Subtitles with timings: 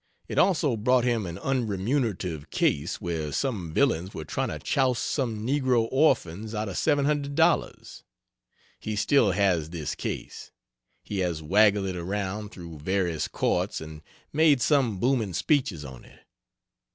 [0.27, 5.45] It also brought him an unremunerative case where some villains were trying to chouse some
[5.45, 8.01] negro orphans out of $700.
[8.79, 10.49] He still has this case.
[11.03, 14.01] He has waggled it around through various courts and
[14.33, 16.21] made some booming speeches on it.